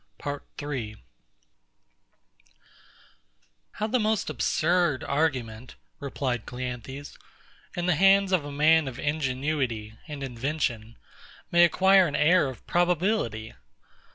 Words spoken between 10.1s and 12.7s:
invention, may acquire an air of